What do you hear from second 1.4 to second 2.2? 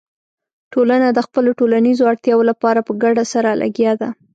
ټولنیزو